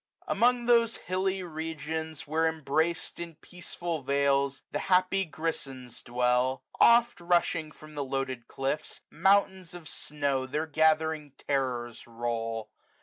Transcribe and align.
Among 0.27 0.65
those 0.65 0.95
hilly 0.97 1.43
regions, 1.43 2.25
where 2.25 2.51
embracM 2.51 3.19
In 3.19 3.35
peaceful 3.35 4.01
vales 4.01 4.63
the 4.71 4.79
happy 4.89 5.27
Grisops 5.27 6.03
dwell; 6.03 6.63
415 6.79 6.79
Oft, 6.89 7.21
rushing 7.31 7.65
sudden 7.65 7.71
from 7.77 7.93
the 7.93 8.03
loaded 8.05 8.47
cliffs. 8.47 9.01
Mountains 9.11 9.75
of 9.75 9.87
snow 9.87 10.47
their 10.47 10.65
gathering 10.65 11.33
terrors 11.47 12.07
roll. 12.07 12.71